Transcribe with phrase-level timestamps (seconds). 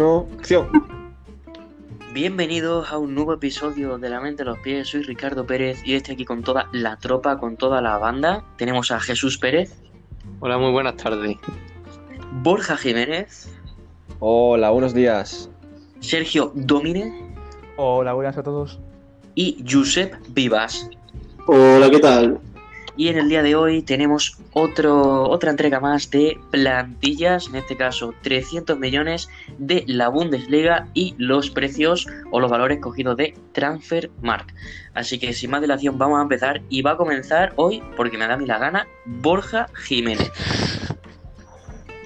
[0.00, 0.68] acción.
[2.12, 4.88] Bienvenidos a un nuevo episodio de La Mente a los Pies.
[4.88, 8.44] Soy Ricardo Pérez y estoy aquí con toda la tropa, con toda la banda.
[8.58, 9.74] Tenemos a Jesús Pérez,
[10.40, 11.36] Hola, muy buenas tardes.
[12.42, 13.50] Borja Jiménez,
[14.18, 15.48] Hola, buenos días.
[16.00, 17.12] Sergio Domínez
[17.76, 18.78] Hola, buenas a todos.
[19.34, 20.90] y Josep Vivas.
[21.46, 22.38] Hola, ¿qué tal?
[22.96, 27.76] Y en el día de hoy tenemos otro, otra entrega más de plantillas, en este
[27.76, 34.50] caso 300 millones de la Bundesliga y los precios o los valores cogidos de Transfermarkt.
[34.94, 38.26] Así que sin más dilación vamos a empezar y va a comenzar hoy, porque me
[38.26, 40.32] da a mí la gana, Borja Jiménez.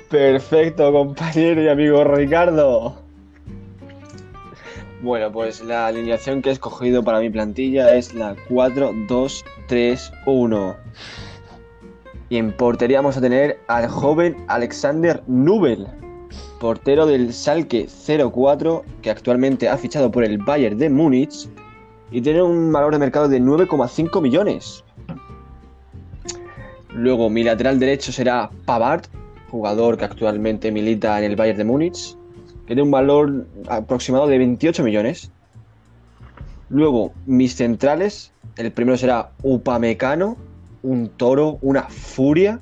[0.09, 3.10] Perfecto, compañero y amigo Ricardo.
[5.03, 10.77] Bueno, pues la alineación que he escogido para mi plantilla es la 4-2-3-1.
[12.29, 15.87] Y en portería vamos a tener al joven Alexander Nubel,
[16.61, 21.49] portero del Salke 04, que actualmente ha fichado por el Bayern de Múnich
[22.11, 24.85] y tiene un valor de mercado de 9,5 millones.
[26.93, 29.07] Luego mi lateral derecho será Pavard,
[29.51, 32.20] jugador que actualmente milita en el Bayern de Múnich,
[32.71, 35.33] tiene un valor aproximado de 28 millones.
[36.69, 40.37] Luego, mis centrales, el primero será Upamecano,
[40.85, 42.61] un toro, una furia,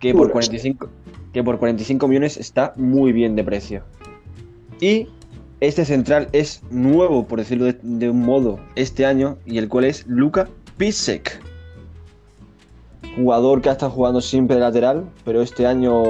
[0.00, 0.86] que por, 45,
[1.32, 3.82] que por 45 millones está muy bien de precio.
[4.82, 5.08] Y
[5.60, 9.86] este central es nuevo, por decirlo de, de un modo, este año, y el cual
[9.86, 11.40] es Luka Pisek
[13.16, 16.02] jugador que ha estado jugando siempre de lateral, pero este año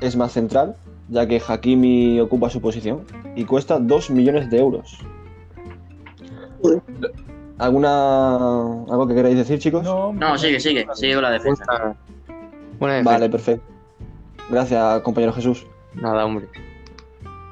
[0.00, 0.76] es más central,
[1.08, 3.02] ya que Hakimi ocupa su posición
[3.36, 4.98] y cuesta 2 millones de euros.
[7.58, 8.58] ¿Alguna
[8.90, 9.84] algo que queráis decir, chicos?
[9.84, 11.64] No, No, sigue, sigue, sigue con la defensa.
[11.68, 11.96] Buena,
[12.78, 13.10] buena defensa.
[13.12, 13.64] Vale, perfecto.
[14.50, 15.66] Gracias, compañero Jesús.
[15.94, 16.48] Nada, hombre.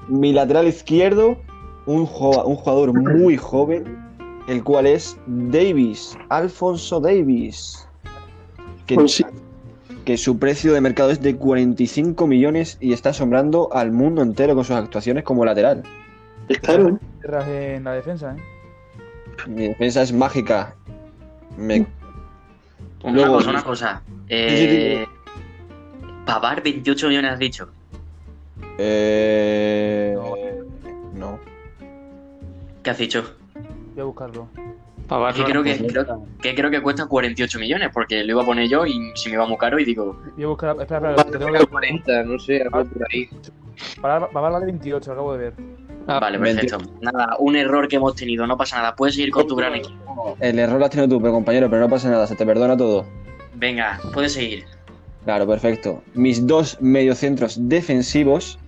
[0.08, 1.36] Mi lateral izquierdo,
[1.86, 3.84] un, jo- un jugador muy joven,
[4.48, 7.86] el cual es Davis, Alfonso Davis.
[8.86, 9.24] Que, Pues sí.
[10.04, 14.54] Que su precio de mercado es de 45 millones y está asombrando al mundo entero
[14.54, 15.82] con sus actuaciones como lateral.
[16.48, 17.74] Es caro, ¿eh?
[17.76, 18.42] En la defensa, ¿eh?
[19.48, 20.74] Mi defensa es mágica.
[21.56, 21.86] Me-
[23.04, 24.02] Una Luego- cosa, una cosa.
[24.28, 25.04] Eh,
[26.26, 27.68] Pavar 28 millones has dicho.
[28.78, 30.16] eh,
[31.14, 31.38] no.
[32.82, 33.24] ¿Qué has dicho?
[33.94, 34.48] Voy a buscarlo.
[35.34, 38.68] Que creo que, creo, que creo que cuesta 48 millones, porque lo iba a poner
[38.68, 40.76] yo y si me iba muy caro y digo, Voy a buscar.
[40.80, 41.66] Espera, espera, que tengo que.
[41.66, 43.28] 40, no sé, algo por ahí.
[44.00, 45.54] Para, para la de 28, lo acabo de ver.
[46.06, 46.78] Ah, vale, 28.
[46.78, 47.00] perfecto.
[47.00, 48.96] Nada, un error que hemos tenido, no pasa nada.
[48.96, 50.36] Puedes seguir con tu gran equipo.
[50.40, 52.76] El error lo has tenido tú, pero compañero, pero no pasa nada, se te perdona
[52.76, 53.06] todo.
[53.54, 54.64] Venga, puedes seguir.
[55.24, 56.02] Claro, perfecto.
[56.14, 58.58] Mis dos mediocentros defensivos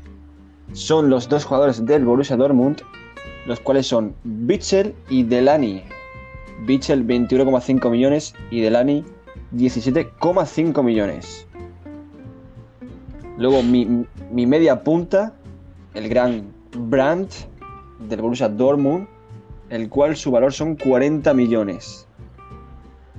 [0.73, 2.83] son los dos jugadores del Borussia Dortmund,
[3.47, 5.83] los cuales son Bitzel y Delany.
[6.67, 9.05] Bitzel 21,5 millones y Delany
[9.55, 11.47] 17,5 millones.
[13.37, 15.35] Luego mi, mi media punta,
[15.95, 17.33] el gran Brandt
[18.09, 19.07] del Borussia Dortmund,
[19.71, 22.07] el cual su valor son 40 millones.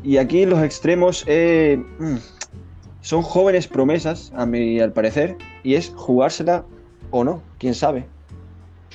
[0.03, 2.15] Y aquí los extremos eh, mm,
[3.01, 6.65] son jóvenes promesas, a mi al parecer, y es jugársela
[7.11, 8.05] o no, quién sabe.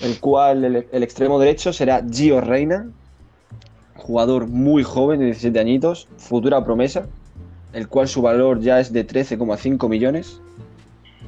[0.00, 2.88] El cual el, el extremo derecho será Gio Reina,
[4.00, 7.06] jugador muy joven de 17 añitos, futura promesa,
[7.72, 10.41] el cual su valor ya es de 13,5 millones.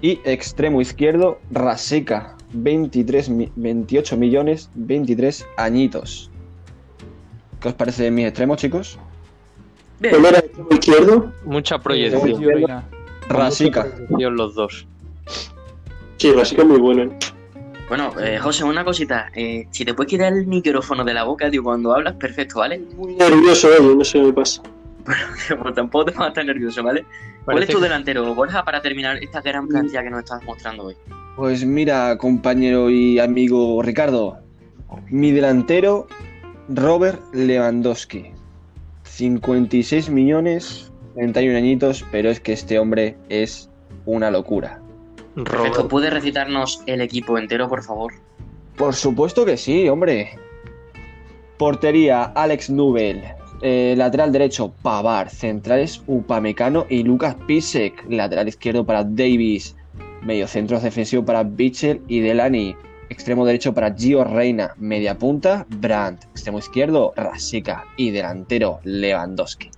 [0.01, 6.31] Y extremo izquierdo, Raseka, 23, mi- 28 millones, 23 añitos.
[7.61, 8.99] ¿Qué os parece de mis extremos, chicos?
[10.01, 11.33] Bien, ¿Cuál era el extremo izquierdo?
[11.45, 12.29] Mucha proyección.
[12.29, 12.39] Mucha
[13.29, 14.87] proyección los dos.
[16.17, 17.05] Sí, básica muy bueno.
[17.05, 17.19] ¿eh?
[17.89, 19.31] Bueno, eh, José, una cosita.
[19.35, 22.81] Eh, si te puedes quitar el micrófono de la boca, tío, cuando hablas, perfecto, ¿vale?
[22.97, 24.63] Muy nervioso, oye, no sé qué me pasa.
[25.61, 27.05] Pues tampoco te vas a estar nervioso, ¿vale?
[27.45, 30.97] ¿Cuál es tu delantero, Borja, para terminar esta gran plantilla que nos estás mostrando hoy?
[31.37, 34.39] Pues mira, compañero y amigo Ricardo,
[35.09, 36.07] mi delantero,
[36.69, 38.33] Robert Lewandowski.
[39.05, 43.69] 56 millones, 31 añitos, pero es que este hombre es
[44.07, 44.82] una locura.
[45.35, 45.89] Perfecto.
[45.89, 48.13] ¿puedes recitarnos el equipo entero, por favor?
[48.77, 50.39] Por supuesto que sí, hombre.
[51.59, 53.23] Portería, Alex Nubel.
[53.63, 55.31] Eh, lateral derecho, Pavar.
[55.31, 58.05] Centrales, Upamecano y Lucas Pisek.
[58.09, 59.77] Lateral izquierdo para Davis.
[60.23, 62.77] Mediocentro defensivo para Bichel y Delany.
[63.09, 64.75] Extremo derecho para Gio Reina.
[64.79, 66.25] Media punta, Brandt.
[66.25, 67.85] Extremo izquierdo, Rasika.
[67.97, 69.71] Y delantero, Lewandowski.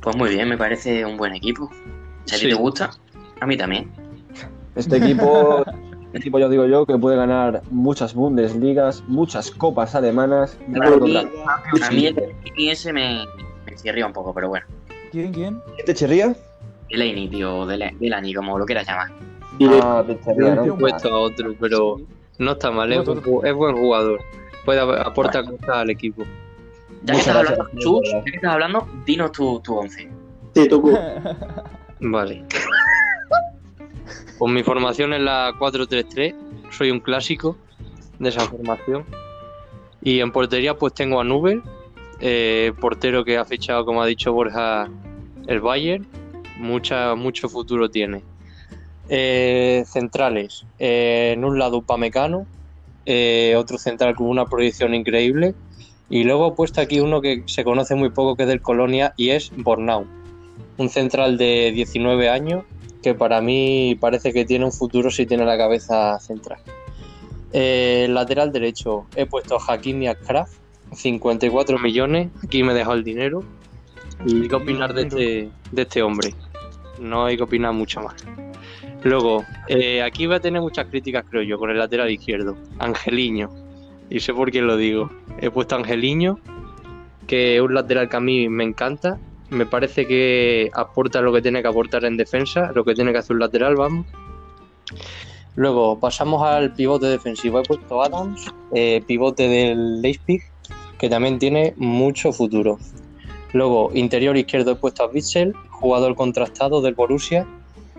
[0.00, 1.70] Pues muy bien, me parece un buen equipo.
[2.24, 2.48] Si a ti Sí.
[2.50, 2.90] te gusta,
[3.42, 3.90] a mí también.
[4.76, 10.56] Este equipo Un equipo, ya digo yo, que puede ganar muchas Bundesligas, muchas copas alemanas.
[10.68, 11.20] y A mí, contra-
[11.86, 12.16] a mí el
[12.56, 13.24] ese me,
[13.66, 14.64] me chirría un poco, pero bueno.
[15.10, 15.60] ¿Quién, quién?
[15.76, 16.34] ¿Qué te chirría?
[16.88, 19.08] Delaney, tío, Dela- Delaney, como lo quieras llamar.
[19.58, 20.76] Y Ah, te chirría, He ¿no?
[20.78, 22.00] puesto a otro, pero
[22.38, 24.20] no está mal, es, buen ju- es buen jugador.
[24.64, 26.22] Puede aportar cosas al equipo.
[27.04, 28.24] Ya que estás gracias, hablando, Jesús, señor.
[28.24, 30.08] ya que estás hablando, dinos tu, tu once.
[30.52, 30.90] te tocó.
[32.00, 32.44] Vale.
[34.42, 36.34] Pues mi formación es la 4-3-3.
[36.72, 37.56] Soy un clásico
[38.18, 39.04] de esa formación.
[40.02, 41.62] Y en portería pues tengo a Nubel,
[42.18, 44.90] eh, portero que ha fichado, como ha dicho Borja,
[45.46, 46.08] el Bayern.
[46.58, 48.24] Mucha, mucho futuro tiene.
[49.08, 50.66] Eh, centrales.
[50.80, 52.44] eh, en un lado Upamecano,
[53.06, 55.54] eh, otro central con una proyección increíble.
[56.10, 59.14] Y luego he puesto aquí uno que se conoce muy poco, que es del Colonia,
[59.16, 60.04] y es Bornau
[60.78, 62.64] un central de 19 años
[63.02, 66.60] que para mí parece que tiene un futuro si tiene la cabeza central.
[67.52, 70.50] Eh, lateral derecho he puesto a Hakimi Akraf,
[70.94, 73.42] 54 millones, aquí me dejado el dinero.
[74.24, 76.34] Y qué opinar de este, de este hombre.
[77.00, 78.14] No hay que opinar mucho más.
[79.02, 82.56] Luego, eh, aquí va a tener muchas críticas, creo yo, con el lateral izquierdo.
[82.78, 83.50] Angeliño.
[84.10, 85.10] Y sé por qué lo digo.
[85.38, 86.38] He puesto a Angeliño,
[87.26, 89.18] que es un lateral que a mí me encanta.
[89.52, 93.18] Me parece que aporta lo que tiene que aportar en defensa, lo que tiene que
[93.18, 94.06] hacer un lateral, vamos.
[95.56, 97.60] Luego pasamos al pivote defensivo.
[97.60, 100.40] He puesto Adams, eh, pivote del Leipzig,
[100.98, 102.78] que también tiene mucho futuro.
[103.52, 107.46] Luego, interior izquierdo he puesto a Witzel, jugador contrastado del Borussia,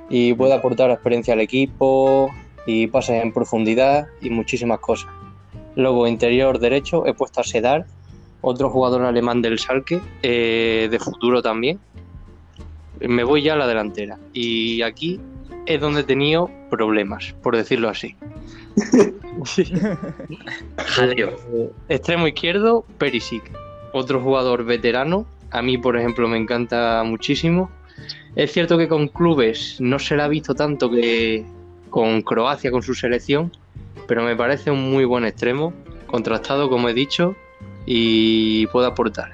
[0.10, 2.32] y puede aportar experiencia al equipo
[2.66, 5.12] y pases en profundidad y muchísimas cosas.
[5.76, 7.86] Luego, interior derecho he puesto a Sedar,
[8.44, 11.80] otro jugador alemán del Schalke, eh, de futuro también.
[13.00, 14.20] Me voy ya a la delantera.
[14.34, 15.20] Y aquí
[15.66, 18.16] es donde he tenido problemas, por decirlo así.
[21.02, 23.44] Eh, Extremo izquierdo, Perisic.
[23.94, 25.26] Otro jugador veterano.
[25.50, 27.72] A mí, por ejemplo, me encanta muchísimo.
[28.36, 31.46] Es cierto que con clubes no se le ha visto tanto que
[31.90, 33.52] con Croacia, con su selección,
[34.08, 35.74] pero me parece un muy buen extremo,
[36.06, 37.36] contrastado, como he dicho,
[37.86, 39.32] y puede aportar.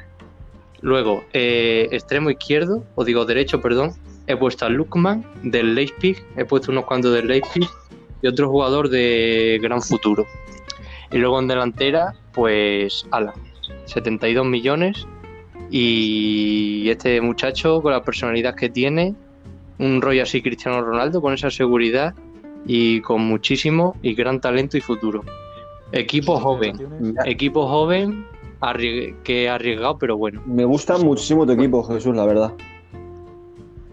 [0.82, 3.92] Luego, eh, extremo izquierdo, o digo derecho, perdón,
[4.28, 7.68] he puesto a Lukman del Leipzig, he puesto unos cuantos del Leipzig
[8.22, 10.26] y otro jugador de gran futuro.
[11.12, 13.34] Y luego en delantera, pues Alan,
[13.86, 15.08] 72 millones.
[15.72, 19.16] Y este muchacho, con la personalidad que tiene,
[19.78, 22.14] un rollo así Cristiano Ronaldo, con esa seguridad
[22.66, 25.24] y con muchísimo y gran talento y futuro.
[25.92, 26.76] Equipo joven,
[27.26, 28.26] equipo joven
[28.62, 30.42] arrie- que arriesgado, pero bueno.
[30.46, 32.54] Me gusta muchísimo tu equipo, Jesús, la verdad.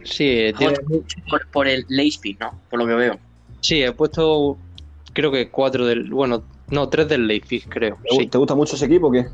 [0.04, 0.76] Sí, tiene-
[1.28, 2.52] Por, por el Leipzig, ¿no?
[2.70, 3.18] Por lo que veo.
[3.60, 4.56] sí, he puesto
[5.12, 7.96] creo que cuatro del, bueno, no, tres del Leipzig, creo.
[8.08, 8.26] ¿Te, Sí.
[8.26, 9.24] te gusta mucho ese equipo o qué?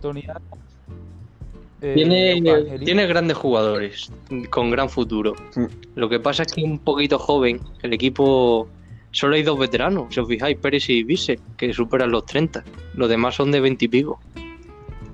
[1.85, 4.13] Eh, Tiene, tiene grandes jugadores
[4.51, 5.35] con gran futuro.
[5.57, 5.65] Mm.
[5.97, 7.61] Lo que pasa es que es un poquito joven.
[7.83, 8.69] El equipo
[9.11, 12.63] solo hay dos veteranos, si os fijáis, Pérez y Vise, que superan los 30.
[12.95, 14.21] Los demás son de 20 y pico.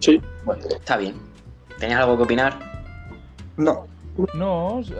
[0.00, 0.20] Sí.
[0.44, 1.14] Bueno, está bien.
[1.78, 2.58] ¿Tenías algo que opinar?
[3.56, 3.86] No.
[4.34, 4.94] No, se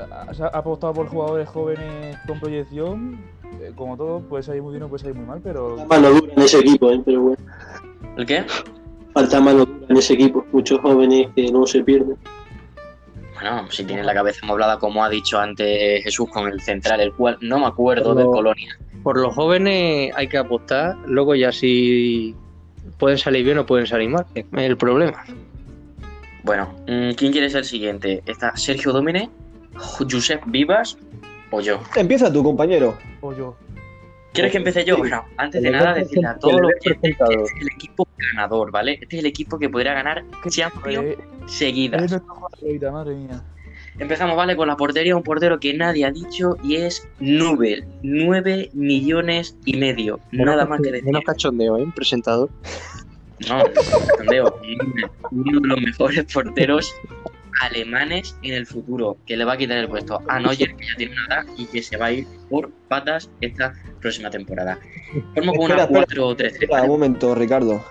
[0.45, 3.19] ha, apostado por jugadores jóvenes con proyección.
[3.61, 6.11] eh, como todo, puede salir muy bien o puede salir muy mal, pero Falta mano
[6.11, 7.03] dura en ese equipo, ¿eh?
[7.05, 7.43] pero bueno.
[8.17, 8.45] ¿El qué?
[9.15, 10.45] Falta mano dura en ese equipo.
[10.53, 12.17] Muchos jóvenes que no se pierden.
[13.35, 17.13] Bueno, si tiene la cabeza amoblada, como ha dicho antes Jesús, con el central, el
[17.13, 18.79] cual no me acuerdo del Colonia.
[19.03, 22.35] Por los jóvenes hay que apostar, luego ya si
[22.99, 24.27] pueden salir bien o pueden salir mal.
[24.35, 25.25] Es el problema.
[26.43, 28.23] Bueno, mm, ¿quién quiere ser el siguiente?
[28.27, 29.29] ¿Está Sergio Domine,
[29.75, 30.97] Josep Vivas
[31.51, 31.81] o yo?
[31.97, 32.97] Empieza tu compañero.
[33.21, 33.57] o yo.
[34.33, 34.97] ¿Quieres que empiece yo?
[34.99, 38.99] Bueno, antes de nada, decirle a todos los que este es el equipo ganador, ¿vale?
[39.01, 41.17] Este es el equipo que podría ganar ¿Qué- Champions
[41.47, 42.23] seguidas.
[42.93, 43.43] madre mía.
[43.99, 44.55] Empezamos, ¿vale?
[44.57, 47.85] Con la portería, un portero que nadie ha dicho y es Nubel.
[48.03, 50.21] 9 millones y medio.
[50.31, 51.07] Nada más que decir.
[51.07, 51.87] Menos cachondeo, ¿eh?
[51.95, 52.49] Presentador.
[53.49, 53.63] No,
[54.17, 54.61] Tandeo,
[55.31, 56.93] uno de los mejores porteros
[57.61, 60.97] alemanes en el futuro, que le va a quitar el puesto a Neuer, que ya
[60.97, 64.79] tiene una edad y que se va a ir por patas esta próxima temporada.
[65.35, 66.23] Formo con una Espera, espera.
[66.23, 66.47] 4-3-3.
[66.63, 67.85] Espera un momento, Ricardo.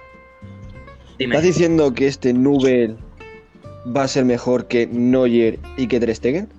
[1.17, 1.35] Dime.
[1.35, 2.97] ¿Estás diciendo que este Nubel
[3.95, 6.49] va a ser mejor que Neuer y que Ter Stegen?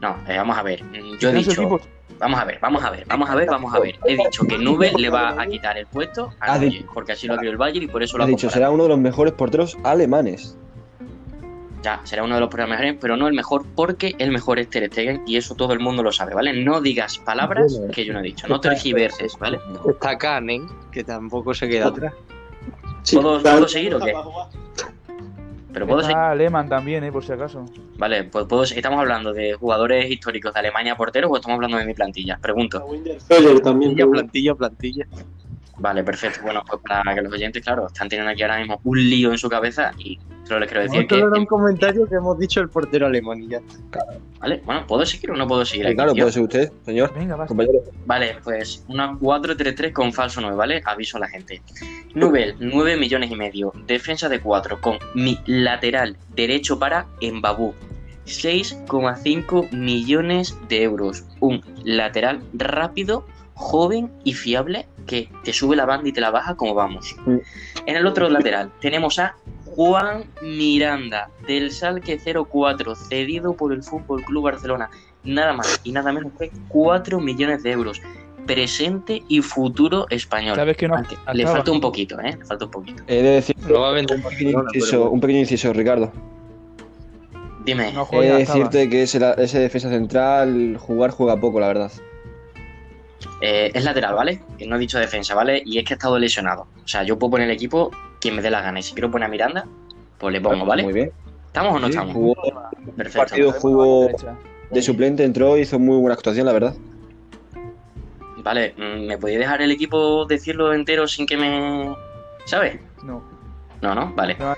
[0.00, 0.82] No, eh, vamos a ver.
[0.84, 1.80] Mm, Yo he dicho.
[2.18, 3.94] Vamos a ver, vamos a ver, vamos a ver, vamos a ver.
[4.06, 7.26] He dicho que Nubel le va a quitar el puesto a Neuer, dicho- porque así
[7.26, 8.52] lo ha el Bayern y por eso lo ha dicho, comprado.
[8.54, 10.56] será uno de los mejores porteros alemanes.
[11.82, 14.86] ya será uno de los mejores, pero no el mejor porque el mejor es Ter
[14.92, 16.52] Stegen y eso todo el mundo lo sabe, ¿vale?
[16.62, 17.90] No digas palabras Bueno.
[17.94, 19.58] que yo no he dicho, no tergiverses, ¿vale?
[19.88, 22.12] Está Kanen, que tampoco se queda atrás.
[23.02, 24.12] Sí, ¿Puedo- puedo seguir o qué?
[25.72, 26.16] Pero puedo seguir.
[26.16, 27.64] Está Lehmann también, eh, por si acaso.
[27.96, 31.84] Vale, pues puedo ¿Estamos hablando de jugadores históricos de Alemania porteros o estamos hablando de
[31.84, 32.38] mi plantilla?
[32.40, 32.80] Pregunto.
[33.62, 33.94] También.
[33.94, 35.06] Plantilla, plantilla, plantilla.
[35.78, 36.40] Vale, perfecto.
[36.42, 39.38] Bueno, pues para que los oyentes, claro, están teniendo aquí ahora mismo un lío en
[39.38, 40.18] su cabeza y
[40.50, 41.16] solo les quiero decir que.
[41.16, 44.04] era un comentario que hemos dicho el portero alemán y ya está.
[44.40, 45.86] Vale, bueno, ¿puedo seguir o no puedo seguir?
[45.86, 47.14] Sí, claro, puede ser usted, señor.
[47.14, 47.46] Venga, vas.
[47.46, 47.78] Compañero.
[48.04, 50.82] Vale, pues una 4-3-3 con falso 9, ¿vale?
[50.84, 51.62] Aviso a la gente.
[52.14, 53.72] Nubel, 9 millones y medio.
[53.86, 57.72] Defensa de 4 con mi lateral derecho para Embabú.
[58.26, 61.24] 6,5 millones de euros.
[61.38, 66.54] Un lateral rápido, joven y fiable que te sube la banda y te la baja
[66.54, 67.16] como vamos.
[67.26, 67.36] Mm.
[67.86, 69.34] En el otro lateral tenemos a
[69.80, 74.90] Juan Miranda del Salque 04, cedido por el Fútbol Club Barcelona
[75.24, 77.98] nada más y nada menos que 4 millones de euros.
[78.46, 80.56] Presente y futuro español.
[80.56, 82.36] Sabes que no Aunque le falta un poquito, ¿eh?
[82.38, 83.02] Le falta un poquito.
[83.06, 86.12] He de decir vender un pequeño inciso, pero- un pequeño inciso, Ricardo.
[87.64, 88.38] Dime, No He de acaba.
[88.38, 91.90] decirte que ese, defensa central, jugar juega poco, la verdad.
[93.40, 94.42] eh, es lateral, ¿vale?
[94.58, 95.62] Que no he dicho defensa, ¿vale?
[95.64, 96.66] Y es que ha estado lesionado.
[96.84, 98.78] O sea, yo puedo poner el equipo quien me dé la gana.
[98.80, 99.66] Y si quiero poner a Miranda,
[100.18, 100.82] pues le pongo, ¿vale?
[100.82, 101.12] Muy bien.
[101.46, 102.14] ¿Estamos o no Sí, estamos?
[102.14, 102.34] jugó
[102.96, 103.18] Perfecto.
[103.18, 104.08] partido jugó
[104.70, 106.74] de suplente, entró, hizo muy buena actuación, la verdad.
[108.42, 111.94] Vale, mm, ¿me podéis dejar el equipo decirlo entero sin que me...
[112.44, 112.78] ¿Sabes?
[113.02, 113.22] No.
[113.82, 114.36] No, no, vale.
[114.38, 114.54] no.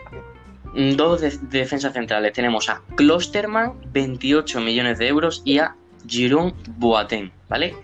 [0.74, 2.32] Mm, Dos de- defensas centrales.
[2.32, 5.74] Tenemos a Klosterman, 28 millones de euros, y a
[6.06, 7.74] Jerome Boateng, ¿vale?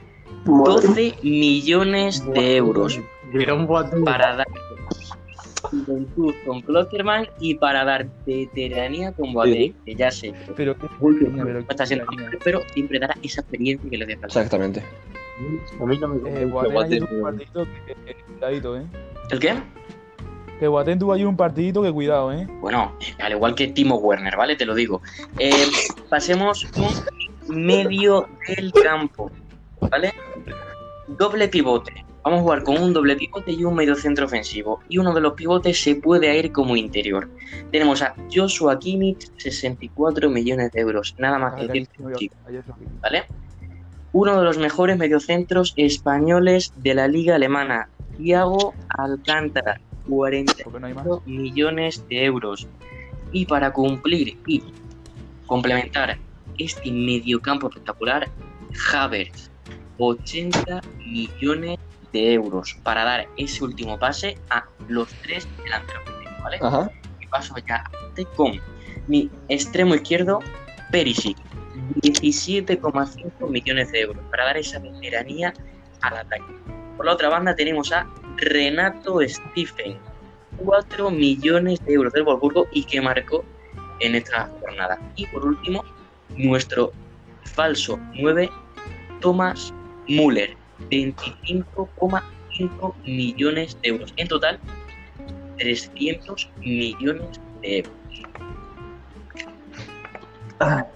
[0.44, 2.98] 12 millones de euros
[3.52, 4.04] un Boateng.
[4.04, 4.46] para dar
[5.62, 11.86] juventud con Klosterman y para dar veteranía con Boateng, que ya sé Pero pero está
[11.86, 12.06] siendo
[12.44, 14.26] pero siempre dará esa experiencia que le hace falta.
[14.40, 14.82] Exactamente.
[15.80, 18.82] A mí no me Eh, Boateng un partidito que, que- que cuidadito, eh.
[19.30, 19.54] ¿El qué?
[20.58, 22.46] Que Boateng tuvo ayer un partidito que cuidado, eh.
[22.60, 24.56] Bueno, al igual que Timo Werner, ¿vale?
[24.56, 25.00] Te lo digo.
[25.38, 25.52] Eh,
[26.08, 29.30] pasemos con medio del campo,
[29.80, 30.12] ¿vale?
[31.06, 32.04] Doble pivote.
[32.28, 34.80] Vamos a jugar con un doble pivote y un medio centro ofensivo.
[34.90, 37.26] Y uno de los pivotes se puede ir como interior.
[37.72, 41.14] Tenemos a Joshua Kimmich, 64 millones de euros.
[41.16, 41.88] Nada más que decir.
[43.00, 43.24] ¿vale?
[44.12, 50.86] Uno de los mejores mediocentros españoles de la liga alemana, Thiago Alcántara, 40 Porque no
[50.86, 51.06] hay más.
[51.24, 52.68] millones de euros.
[53.32, 54.62] Y para cumplir y
[55.46, 56.18] complementar
[56.58, 58.28] este mediocampo espectacular,
[58.92, 59.50] Havertz,
[59.96, 61.78] 80 millones
[62.12, 66.02] de euros para dar ese último pase a los tres delanteros.
[66.04, 66.58] que tengo, ¿vale?
[66.60, 66.90] Ajá.
[67.20, 67.84] Y paso ya
[68.36, 68.60] con
[69.06, 70.40] mi extremo izquierdo,
[70.90, 71.36] Perisic,
[72.02, 75.52] 17,5 millones de euros para dar esa veteranía
[76.02, 76.54] al ataque.
[76.96, 79.96] Por la otra banda tenemos a Renato Stephen,
[80.58, 83.44] 4 millones de euros del Wolfsburgo y que marcó
[84.00, 84.98] en esta jornada.
[85.16, 85.84] Y por último,
[86.36, 86.92] nuestro
[87.44, 88.50] falso 9,
[89.20, 89.72] Thomas
[90.08, 90.56] Müller,
[90.90, 94.12] 25,5 millones de euros.
[94.16, 94.58] En total,
[95.58, 97.92] 300 millones de euros.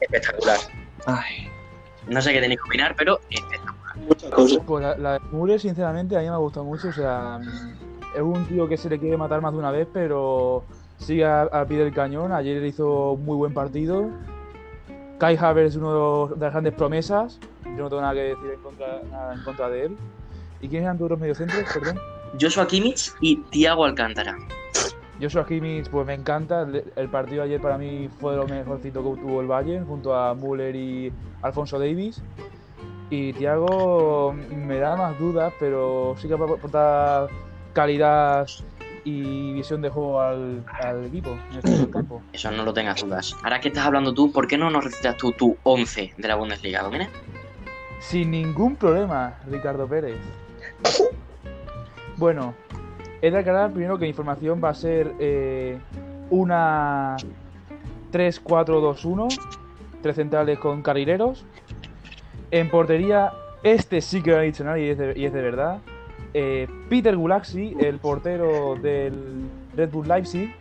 [0.00, 0.58] Espectacular.
[1.06, 1.48] Ay.
[2.08, 3.72] No sé qué tenéis que opinar, pero espectacular.
[4.08, 4.58] Muchas cosas.
[4.66, 6.88] Pues la, la de Müller, sinceramente, a mí me ha gustado mucho.
[6.88, 7.38] O sea,
[8.14, 10.64] es un tío que se le quiere matar más de una vez, pero
[10.98, 12.32] sigue a- al pie del cañón.
[12.32, 14.10] Ayer hizo un muy buen partido.
[15.18, 17.38] Kai Havertz es uno de las grandes promesas.
[17.64, 19.96] Yo no tengo nada que decir en contra, nada en contra de él.
[20.60, 21.64] ¿Y quiénes eran todos los mediocentros?
[21.72, 21.98] Perdón.
[22.40, 24.36] Joshua Kimmich y Thiago Alcántara.
[25.20, 26.62] Joshua Kimmich, pues me encanta.
[26.62, 30.34] El, el partido ayer para mí fue lo mejorcito que tuvo el Bayern, junto a
[30.34, 32.22] Müller y Alfonso Davis.
[33.10, 37.26] Y Thiago me da más dudas, pero sí que aporta
[37.74, 38.48] calidad
[39.04, 42.22] y visión de juego al, al equipo en este campo.
[42.32, 43.36] Eso no lo tengas dudas.
[43.42, 46.36] Ahora que estás hablando tú, ¿por qué no nos recitas tú tu 11 de la
[46.36, 47.08] Bundesliga, Domina?
[48.02, 50.18] Sin ningún problema, Ricardo Pérez.
[52.16, 52.54] Bueno,
[53.22, 55.78] he de aclarar primero que la información va a ser eh,
[56.28, 57.16] una
[58.12, 59.28] 3-4-2-1,
[60.02, 61.46] tres centrales con carrileros.
[62.50, 63.32] En portería,
[63.62, 65.78] este sí que lo ha dicho nadie y es de, y es de verdad.
[66.34, 70.54] Eh, Peter Gulaxi, el portero del Red Bull Leipzig.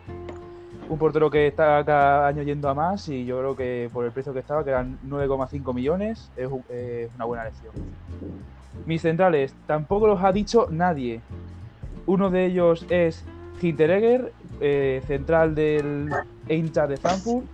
[0.92, 4.12] Un portero que está cada año yendo a más y yo creo que por el
[4.12, 7.72] precio que estaba, que eran 9,5 millones, es un- es una buena elección.
[8.86, 11.22] Mis centrales, tampoco los ha dicho nadie.
[12.08, 13.24] Uno de ellos es
[13.62, 16.10] Hinteregger, eh, central del
[16.50, 17.46] Eintracht de Frankfurt,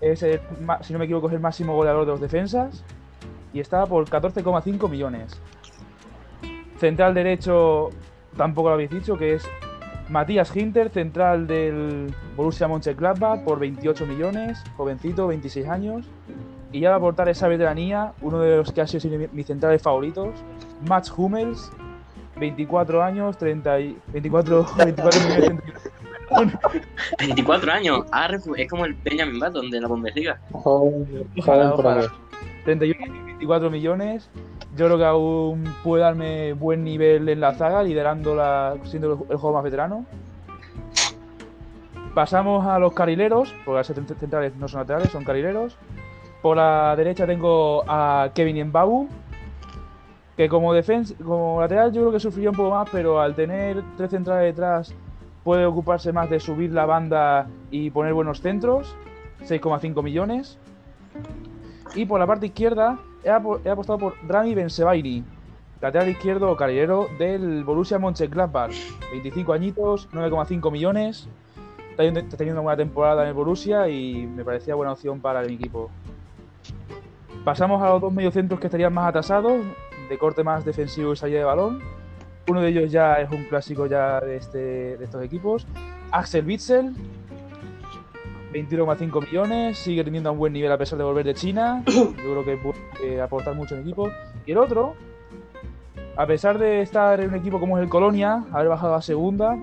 [0.00, 0.40] es el,
[0.80, 2.82] si no me equivoco, es el máximo goleador de los defensas.
[3.52, 5.38] Y está por 14,5 millones.
[6.78, 7.90] Central derecho,
[8.34, 9.46] tampoco lo habéis dicho, que es
[10.08, 16.06] Matías Hinter, central del Borussia Mönchengladbach, por 28 millones, jovencito, 26 años.
[16.72, 19.46] Y ya va a aportar esa veteranía, uno de los que ha sido mi- mis
[19.46, 20.30] centrales favoritos,
[20.88, 21.70] Mats Hummels,
[22.38, 25.60] 24 años, 30 y, 24, 24 millones.
[27.18, 28.04] 24 años.
[28.12, 30.38] Ah, es como el Benjamin Button de la Bundesliga.
[30.52, 32.12] Ojalá, ojalá.
[32.64, 34.28] 31 y 24 millones.
[34.76, 39.36] Yo creo que aún puede darme buen nivel en la zaga, liderando la, siendo el,
[39.36, 40.04] juego más veterano.
[42.14, 45.76] Pasamos a los carrileros, porque las cent- centrales no son laterales, son carrileros.
[46.42, 49.08] Por la derecha tengo a Kevin Mbabu,
[50.36, 50.72] que como
[51.24, 54.94] como lateral yo creo que sufriría un poco más, pero al tener tres centrales detrás
[55.42, 58.94] puede ocuparse más de subir la banda y poner buenos centros.
[59.42, 60.58] 6,5 millones.
[61.94, 65.24] Y por la parte izquierda he, apo- he apostado por Rami Bensebaini,
[65.80, 68.72] lateral izquierdo o carrilero del Borussia Mönchengladbach.
[69.10, 71.28] 25 añitos, 9,5 millones.
[71.90, 71.96] Está
[72.36, 75.90] teniendo- una buena temporada en el Borussia y me parecía buena opción para el equipo.
[77.44, 79.62] Pasamos a los dos mediocentros que estarían más atrasados,
[80.08, 81.80] de corte más defensivo y salida de balón.
[82.48, 85.66] Uno de ellos ya es un clásico ya de, este, de estos equipos.
[86.12, 86.92] Axel Witzel,
[88.56, 91.82] 21,5 millones, sigue teniendo un buen nivel a pesar de volver de China.
[91.86, 94.10] Yo creo que puede eh, aportar mucho en equipo.
[94.46, 94.94] Y el otro,
[96.16, 99.56] a pesar de estar en un equipo como es el Colonia, haber bajado a segunda,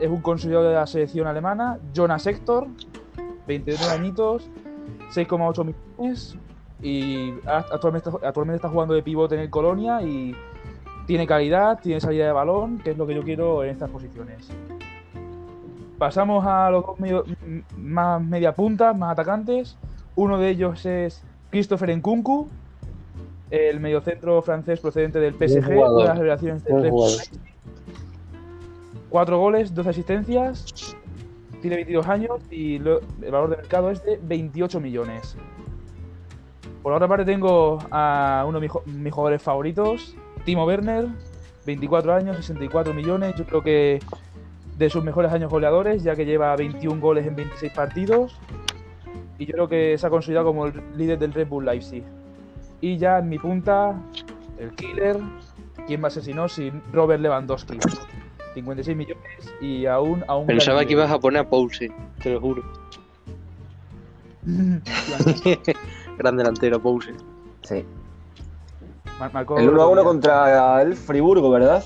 [0.00, 2.66] es un consolidado de la selección alemana, Jonas Hector,
[3.46, 4.48] 29 añitos,
[5.12, 5.64] 6,8
[5.98, 6.36] millones.
[6.82, 10.34] Y a- actualmente, está- actualmente está jugando de pivote en el Colonia y
[11.06, 14.48] tiene calidad, tiene salida de balón, que es lo que yo quiero en estas posiciones.
[16.00, 17.24] Pasamos a los dos medio-
[17.76, 19.76] más media punta, más atacantes.
[20.16, 22.48] Uno de ellos es Christopher Nkunku,
[23.50, 26.90] el mediocentro francés procedente del PSG, de las revelaciones del.
[29.10, 30.96] Cuatro goles, 12 asistencias,
[31.60, 35.36] tiene 22 años y lo- el valor de mercado es de 28 millones.
[36.82, 41.08] Por la otra parte tengo a uno de mis, mis jugadores favoritos, Timo Werner,
[41.66, 43.34] 24 años, 64 millones.
[43.36, 44.00] Yo creo que
[44.80, 48.38] de sus mejores años goleadores, ya que lleva 21 goles en 26 partidos.
[49.38, 52.02] Y yo creo que se ha consolidado como el líder del Red Bull Leipzig.
[52.80, 53.94] Y ya en mi punta,
[54.58, 55.18] el killer,
[55.86, 56.48] ¿quién va a ser si no?
[56.48, 57.78] Sin Robert Lewandowski.
[58.54, 60.24] 56 millones y aún...
[60.26, 62.62] aún Pensaba que ibas a poner a Poulsen, te lo juro.
[66.18, 67.16] Gran delantero, Poulsen.
[67.62, 67.84] Sí.
[69.18, 71.84] Mar- marcó El 1 a 1 contra el Friburgo, ¿verdad?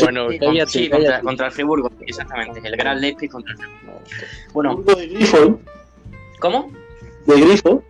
[0.00, 1.24] Bueno, Sí, con- cállate, sí, contra, cállate.
[1.24, 2.60] contra el Friburgo, exactamente.
[2.64, 4.00] El Gran Leipzig contra el Friburgo.
[4.52, 5.54] Bueno, de grifo, ¿eh?
[6.40, 6.70] ¿cómo?
[7.26, 7.82] De grifo.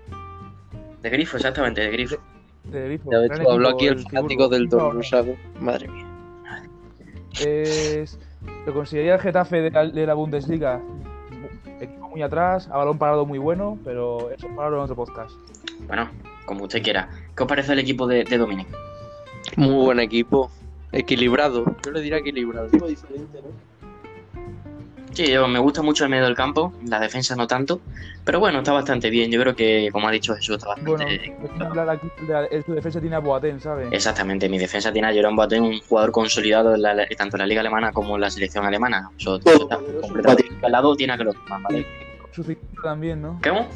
[1.03, 2.17] De grifo, exactamente, de grifo.
[2.65, 5.39] de Grifo, Ya ves, gran tú, habló aquí el fanático del No, Dortmund, ¿sabes?
[5.61, 6.07] Madre mía.
[7.41, 8.19] Es,
[8.67, 10.81] lo consideraría el Getafe de la, de la Bundesliga.
[11.81, 15.33] Equipo muy atrás, a balón parado muy bueno, pero eso para en otro podcast.
[15.87, 16.09] Bueno,
[16.47, 17.09] como usted quiera.
[17.37, 18.69] ¿Qué os parece el equipo de, de Dominic?
[19.57, 20.51] Muy buen equipo.
[20.95, 21.65] Equilibrado.
[21.85, 22.69] Yo le diría equilibrado.
[22.69, 23.75] Tipo diferente, ¿no?
[25.13, 27.81] Sí, yo, me gusta mucho el medio del campo, la defensa no tanto,
[28.25, 29.31] pero bueno, está bastante bien.
[29.31, 31.33] Yo creo que, como ha dicho Jesús, está bastante.
[31.57, 33.89] Bueno, aquí la- su defensa tiene a Boateng, ¿sabes?
[33.93, 37.47] Exactamente, mi defensa tiene a Jerome Boateng, un jugador consolidado en la- tanto en la
[37.47, 39.11] liga alemana como en la selección alemana.
[39.17, 41.87] Eso, eso está completamente al lado, tiene a que lo toman, ¿vale?
[42.33, 42.45] Su
[42.83, 43.41] también, ¿no?
[43.41, 43.69] ¿Cómo?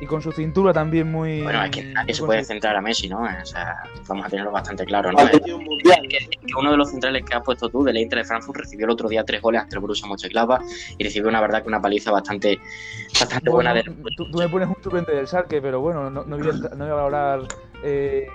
[0.00, 1.42] Y con su cintura también muy.
[1.42, 3.20] Bueno, es que nadie se puede centrar a Messi, ¿no?
[3.22, 3.76] O sea,
[4.08, 5.18] vamos a tenerlo bastante claro, ¿no?
[5.18, 6.08] Mundial.
[6.08, 6.18] que,
[6.58, 9.08] uno de los centrales que has puesto tú, del Inter de Frankfurt, recibió el otro
[9.08, 10.62] día tres goles ante el Borussia Mönchengladbach
[10.98, 12.58] y recibió una verdad que una paliza bastante,
[13.18, 13.82] bastante Bueno, buena de
[14.16, 16.84] tú, tú me pones un suplente del Sarque, pero bueno, no, no, voy, a, no
[16.84, 17.40] voy a valorar
[17.84, 18.26] eh,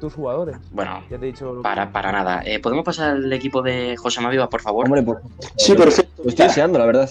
[0.00, 0.56] tus jugadores.
[0.72, 1.46] Bueno, Ya te he dicho.
[1.46, 2.42] lo que- para, para nada.
[2.44, 4.86] Eh, ¿Podemos pasar al equipo de José Mavivas, por favor?
[4.86, 5.04] Hombre,
[5.56, 6.22] Sí, perfecto.
[6.24, 7.08] lo estoy deseando, la verdad.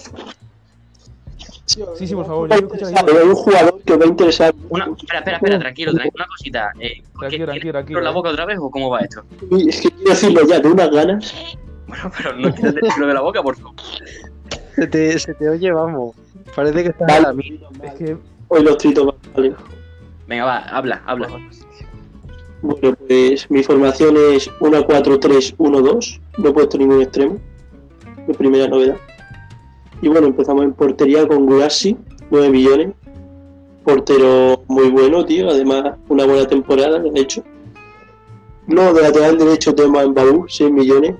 [1.96, 4.54] Sí, sí, por favor, yo un jugador que os va a interesar.
[4.70, 6.14] Una, espera, espera, espera, tranquilo, tranquilo.
[6.16, 6.72] Una cosita.
[6.80, 7.98] Eh, Tranquilo, ¿qué- tranquilo, tranquilo.
[7.98, 9.22] ¿Abro la boca otra vez o cómo va esto?
[9.68, 11.34] Es que quiero decirlo ya, de unas ganas.
[11.86, 13.74] Bueno, pero no quieres decirlo de la boca, por favor.
[14.74, 16.14] Se te, se te oye, vamos.
[16.54, 17.52] Parece que estás Vale, a la mía.
[17.84, 18.16] Es que.
[18.48, 19.54] Hoy los tritos van vale.
[20.26, 21.28] Venga, va, habla, habla.
[22.62, 26.20] Bueno, pues mi formación es 1-4-3-1-2.
[26.38, 27.38] No he puesto ningún extremo.
[28.26, 28.96] Mi primera novedad.
[30.02, 31.96] Y bueno, empezamos en portería con Gurasi,
[32.30, 32.92] 9 millones.
[33.84, 35.48] Portero muy bueno, tío.
[35.48, 37.42] Además, una buena temporada, de hecho.
[38.66, 41.14] No, de lateral derecho tenemos a Mbappé, 6 millones.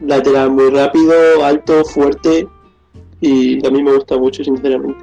[0.00, 2.48] Lateral muy rápido, alto, fuerte.
[3.20, 4.98] Y a mí me gusta mucho, sinceramente.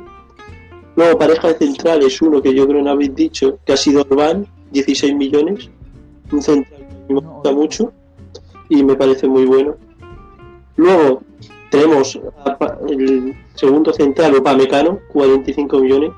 [0.96, 4.02] Luego, pareja de centrales, uno que yo creo que no habéis dicho, que ha sido
[4.10, 5.70] Orban, 16 millones.
[6.32, 7.58] Un central que me No, gusta no.
[7.58, 7.92] mucho
[8.70, 9.76] y me parece muy bueno.
[10.76, 11.22] Luego,
[11.70, 12.20] tenemos
[12.90, 16.12] el segundo central, Upamecano, 45 millones.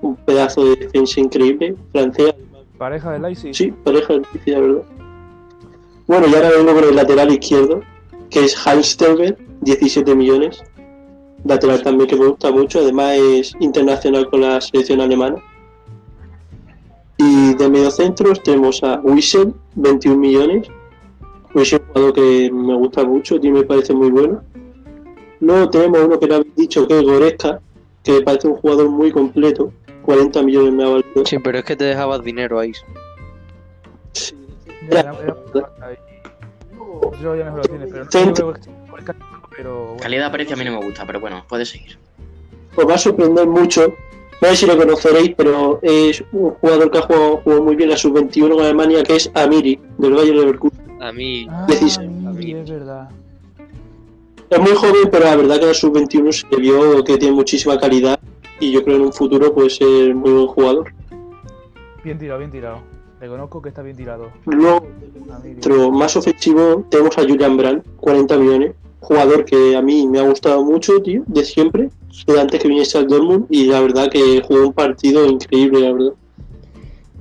[0.00, 2.34] Un pedazo de defensa increíble, francés.
[2.78, 3.54] Pareja de Leipzig.
[3.54, 4.82] Sí, pareja difícil, la verdad.
[6.06, 7.82] Bueno, y ahora vengo con el lateral izquierdo,
[8.30, 10.62] que es Halsterberg, 17 millones.
[11.44, 15.36] Lateral también que me gusta mucho, además es internacional con la selección alemana.
[17.18, 20.68] Y de mediocentros tenemos a Wiesel, 21 millones.
[21.54, 24.42] Wiesel es un jugador que me gusta mucho y me parece muy bueno.
[25.40, 27.60] Luego tenemos uno que le habéis dicho que es Goretzka,
[28.02, 29.72] que me parece un jugador muy completo.
[30.02, 31.26] 40 millones me ha valido.
[31.26, 32.72] Sí, pero es que te dejabas dinero ahí.
[34.12, 34.34] Sí.
[34.90, 35.14] Ya, era-
[35.54, 35.96] era- ahí.
[37.22, 38.54] Yo ya mejor opciones, pero no yo creo
[39.56, 39.96] pero bueno.
[40.02, 41.98] Calidad-precio a mí no me gusta, pero bueno, puedes seguir.
[42.76, 43.92] os va a sorprender mucho.
[44.40, 47.90] No sé si lo conoceréis, pero es un jugador que ha jugado, jugó muy bien
[47.90, 51.02] a sub-21 en Alemania, que es Amiri, del Bayern Leverkusen.
[51.02, 52.08] A mí, Ah, 16.
[52.38, 53.08] sí, es verdad.
[54.50, 57.78] Es muy joven, pero la verdad que en la sub-21 se vio que tiene muchísima
[57.78, 58.18] calidad
[58.60, 60.92] y yo creo que en un futuro puede ser muy buen jugador.
[62.02, 62.78] Bien tirado, bien tirado.
[63.20, 64.30] Reconozco que está bien tirado.
[64.46, 64.86] Luego,
[65.58, 68.74] Otro más ofensivo tenemos a Julian Brandt, 40 millones.
[69.00, 71.90] Jugador que a mí me ha gustado mucho, tío, de siempre.
[72.26, 75.92] De antes que viniese al Dortmund y la verdad que jugó un partido increíble, la
[75.92, 76.12] verdad.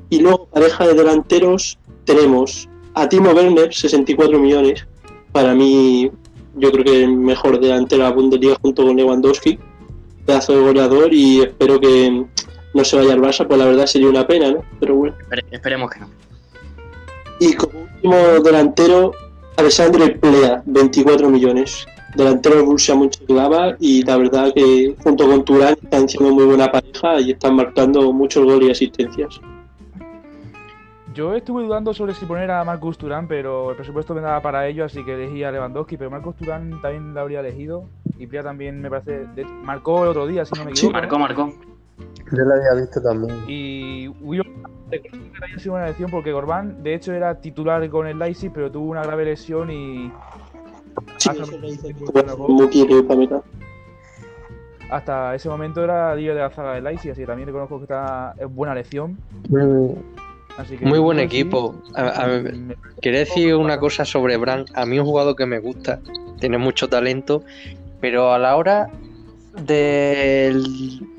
[0.10, 4.88] Y luego, pareja de delanteros, tenemos a Timo Werner, 64 millones.
[5.32, 6.10] Para mí,
[6.58, 9.58] yo creo que el mejor delantero de la Bundesliga junto con Lewandowski.
[10.26, 12.26] Pedazo de goleador y espero que
[12.74, 14.64] no se vaya al Barça, pues la verdad sería una pena, ¿no?
[14.80, 15.16] Pero bueno.
[15.22, 16.10] Espere- esperemos que no.
[17.40, 19.12] Y como último delantero,
[19.56, 21.86] Alexandre Plea, 24 millones.
[22.16, 26.72] Delantero del Borussia Mönchengladbach y la verdad que junto con Turán están siendo muy buena
[26.72, 29.40] pareja y están marcando muchos goles y asistencias.
[31.18, 34.68] Yo estuve dudando sobre si poner a Marcus Turán, pero el presupuesto me daba para
[34.68, 37.86] ello, así que elegí a Lewandowski, pero Marcus Turán también lo habría elegido.
[38.20, 39.26] Y Pria también me parece.
[39.34, 40.94] de- marcó el otro día, si no me Sí, equivoco.
[41.00, 41.54] Marcó, marcó.
[42.32, 43.36] yo lo había visto también.
[43.48, 44.44] Y Will
[44.92, 48.52] reconozco que había sido una elección porque Gorbán, de hecho, era titular con el Leipzig,
[48.54, 50.12] pero tuvo una grave lesión y
[51.18, 53.44] Sí, hasta, eso lo Upamecano.
[54.92, 57.86] hasta ese momento era líder de la zaga del Leipzig, así que también reconozco que
[57.86, 59.18] está, es buena elección.
[60.58, 61.76] Así que Muy buen equipo.
[61.96, 62.42] A-
[63.02, 64.72] Quería decir una cosa sobre Brandt.
[64.76, 66.00] A mí es un jugador que me gusta,
[66.40, 67.44] tiene mucho talento,
[68.02, 68.90] pero a la hora
[69.62, 70.60] de,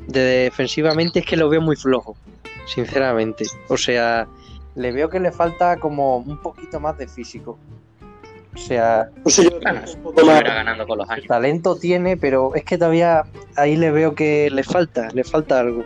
[0.08, 2.16] de defensivamente es que lo veo muy flojo,
[2.66, 3.44] sinceramente.
[3.68, 4.26] O sea,
[4.74, 7.58] le veo que le falta como un poquito más de físico.
[8.54, 10.40] O sea, Bueno, más.
[10.40, 11.26] irá ganando con los años.
[11.28, 13.22] talento tiene, pero es que todavía
[13.56, 15.84] ahí le veo que le falta, le falta algo.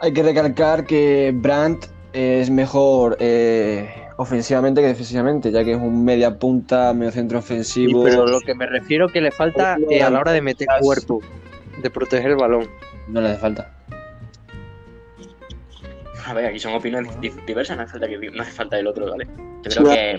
[0.00, 6.04] Hay que recalcar que Brandt es mejor eh, ofensivamente que defensivamente, ya que es un
[6.04, 8.02] media punta, medio centro ofensivo.
[8.04, 11.20] Pero lo que me refiero que le falta eh, a la hora de meter cuerpo,
[11.82, 12.68] de proteger el balón.
[13.08, 13.70] No le hace falta.
[16.26, 18.86] A ver, aquí son opiniones di- diversas, no hace falta, que, no hace falta el
[18.86, 19.26] otro, ¿vale?
[19.64, 20.18] Yo creo que,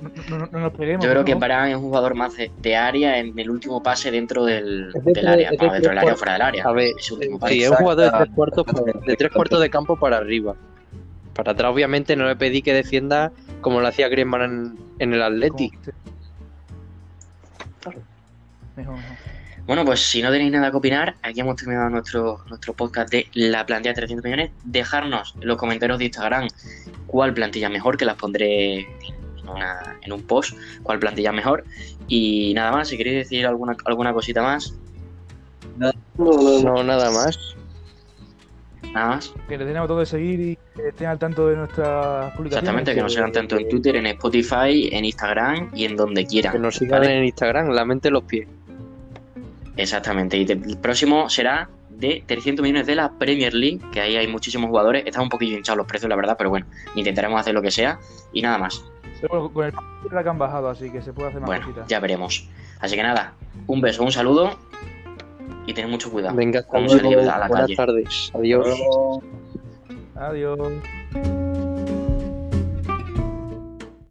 [0.00, 1.04] no, no- no nos peguemos.
[1.04, 1.26] yo creo ¿no?
[1.26, 4.92] que Barán es un jugador más de, de área en el último pase dentro del,
[4.92, 6.64] de del área, de dentro del área o fuera del área.
[6.64, 8.64] A ver, Sí, es un jugador de tres cuartos,
[9.06, 10.54] de tres cuartos de campo para arriba.
[11.36, 15.22] Para atrás, obviamente, no le pedí que defienda como lo hacía Griezmann en, en el
[15.22, 15.70] Atleti.
[19.66, 23.26] Bueno, pues si no tenéis nada que opinar, aquí hemos terminado nuestro, nuestro podcast de
[23.34, 24.50] la plantilla de 300 millones.
[24.64, 26.46] Dejarnos en los comentarios de Instagram
[27.06, 31.64] cuál plantilla mejor, que las pondré en, una- en un post, cuál plantilla mejor.
[32.06, 34.72] Y nada más, si queréis decir alguna, alguna cosita más,
[35.76, 36.60] No, no, no.
[36.76, 37.36] No, nada más.
[38.96, 39.32] Nada más.
[39.48, 42.52] Que le den a botón de seguir y que estén al tanto de nuestras publicaciones.
[42.52, 46.28] Exactamente, que nos sigan tanto en Twitter, en Spotify, en Instagram y en donde Que
[46.28, 46.60] quieran.
[46.62, 47.18] nos sigan ¿vale?
[47.18, 48.48] en Instagram, la mente en los pies.
[49.76, 54.26] Exactamente, y el próximo será de 300 millones de la Premier League, que ahí hay
[54.26, 55.04] muchísimos jugadores.
[55.06, 57.98] Están un poquillo hinchados los precios, la verdad, pero bueno, intentaremos hacer lo que sea
[58.32, 58.82] y nada más.
[59.20, 59.72] Pero con el
[60.12, 61.88] la que han bajado, así que se puede hacer más Bueno, cositas.
[61.88, 62.48] ya veremos.
[62.80, 63.32] Así que nada,
[63.66, 64.58] un beso, un saludo
[65.66, 66.36] y tened mucho cuidado.
[66.36, 67.10] Venga, hasta luego.
[67.10, 67.76] Buenas calle.
[67.76, 68.30] tardes.
[68.34, 68.66] Adiós.
[70.14, 70.72] Adiós.